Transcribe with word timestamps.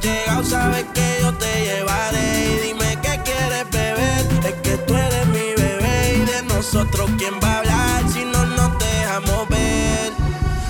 llegado, 0.00 0.44
sabes 0.44 0.84
que 0.94 1.18
yo 1.20 1.32
te 1.34 1.64
llevaré. 1.64 2.50
Y 2.50 2.66
dime 2.68 2.98
qué 3.02 3.20
quieres 3.24 3.70
beber, 3.70 4.26
es 4.44 4.54
que 4.62 4.76
tú 4.78 4.94
eres 4.94 5.26
mi 5.28 5.54
bebé. 5.62 6.18
Y 6.18 6.24
de 6.24 6.42
nosotros, 6.54 7.10
¿quién 7.18 7.34
va 7.42 7.52
a 7.52 7.58
hablar 7.58 8.02
si 8.12 8.24
no 8.24 8.44
nos 8.46 8.78
dejamos 8.78 9.48
ver? 9.48 10.12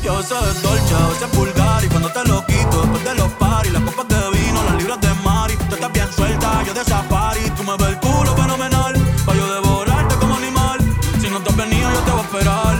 Yo 0.03 0.23
soy 0.23 0.55
dolce, 0.63 0.95
a 0.95 1.09
veces 1.09 1.31
vulgar 1.37 1.85
y 1.85 1.89
cuando 1.89 2.09
te 2.11 2.25
lo 2.29 2.47
quito 2.47 2.83
después 2.83 3.05
de 3.05 3.15
los 3.17 3.33
paris, 3.33 3.73
las 3.73 3.83
copas 3.83 4.07
de 4.07 4.39
vino, 4.39 4.63
las 4.63 4.77
libras 4.77 5.01
de 5.01 5.13
mari, 5.25 5.57
tú 5.69 5.75
estás 5.75 5.93
bien 5.93 6.09
suelta, 6.13 6.63
yo 6.65 6.75
de 6.75 6.85
safari, 6.85 7.51
tú 7.57 7.65
me 7.65 7.77
ves 7.77 7.89
el 7.89 7.99
culo 7.99 8.37
fenomenal, 8.37 8.95
pa' 9.27 9.35
yo 9.35 9.55
devorarte 9.55 10.15
como 10.15 10.37
animal, 10.37 10.79
si 11.21 11.29
no 11.29 11.41
te 11.41 11.51
has 11.51 11.57
venido 11.57 11.91
yo 11.91 12.01
te 12.03 12.11
voy 12.13 12.21
a 12.21 12.23
esperar, 12.23 12.77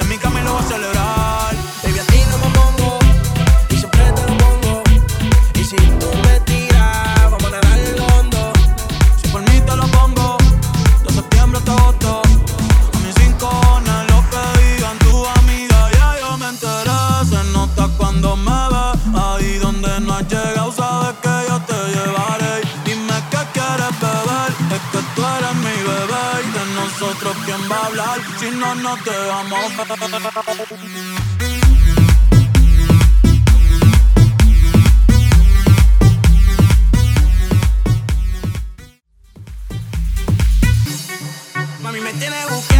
en 0.00 0.08
mi 0.08 0.18
camino 0.18 0.52
voy 0.52 0.64
a 0.64 0.66
celebrar. 0.66 1.03
Si 28.38 28.50
no 28.50 28.74
nos 28.74 29.04
dejamos 29.04 29.76
ver? 29.76 29.88
Mami, 41.82 42.00
me 42.00 42.12
tienes 42.14 42.50
buqueado, 42.50 42.62
sí. 42.62 42.73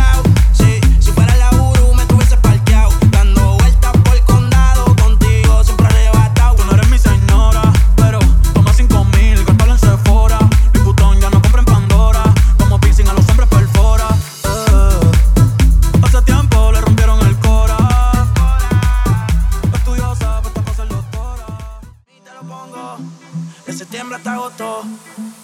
de 23.67 23.73
septiembre 23.73 24.17
hasta 24.17 24.35
agosto. 24.35 24.83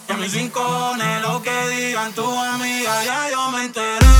Y 0.09 0.13
mis 0.13 0.33
rincones, 0.33 1.21
lo 1.21 1.41
que 1.41 1.67
digan 1.69 2.13
tu 2.13 2.23
amiga, 2.23 3.03
ya 3.03 3.29
yo 3.31 3.51
me 3.51 3.65
enteré. 3.65 4.10